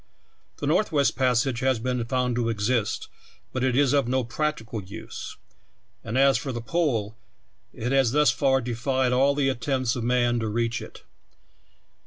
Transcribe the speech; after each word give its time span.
The 0.57 0.65
Northwest 0.65 1.15
Passage 1.15 1.59
has 1.59 1.77
been 1.77 2.03
found 2.05 2.35
to 2.35 2.49
exist, 2.49 3.07
but 3.53 3.63
it 3.63 3.75
is 3.77 3.93
of 3.93 4.07
no 4.07 4.23
practical 4.23 4.81
use; 4.83 5.37
and 6.03 6.17
as 6.17 6.39
for 6.39 6.51
the 6.51 6.59
Pole, 6.59 7.15
it 7.71 7.91
has 7.91 8.11
thus 8.11 8.31
far 8.31 8.61
defied 8.61 9.13
all 9.13 9.35
the 9.35 9.47
attempts 9.49 9.95
of 9.95 10.03
man 10.03 10.39
to 10.39 10.47
reach 10.47 10.81
it. 10.81 11.03